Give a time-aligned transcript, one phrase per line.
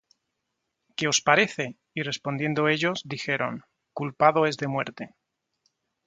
[0.95, 1.77] ¿Qué os parece?
[1.93, 3.61] Y respondiendo ellos, dijeron:
[3.93, 5.13] Culpado es de muerte.